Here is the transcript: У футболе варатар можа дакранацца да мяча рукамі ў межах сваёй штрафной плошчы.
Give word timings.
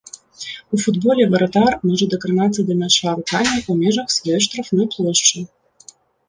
У 0.75 0.77
футболе 0.83 1.27
варатар 1.33 1.75
можа 1.89 2.07
дакранацца 2.13 2.65
да 2.69 2.77
мяча 2.79 3.13
рукамі 3.19 3.53
ў 3.71 3.73
межах 3.83 4.07
сваёй 4.17 4.41
штрафной 4.47 4.85
плошчы. 4.97 5.37